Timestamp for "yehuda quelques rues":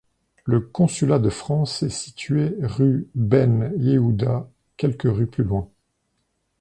3.77-5.27